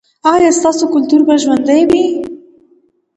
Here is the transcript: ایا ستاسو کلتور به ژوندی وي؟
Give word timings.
ایا 0.31 0.51
ستاسو 0.59 0.85
کلتور 0.93 1.21
به 1.27 1.33
ژوندی 1.41 1.81
وي؟ 1.89 2.05